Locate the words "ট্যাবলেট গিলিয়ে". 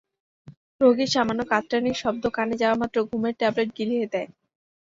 3.39-4.05